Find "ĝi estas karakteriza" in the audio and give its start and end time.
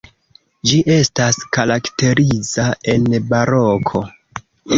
0.69-2.67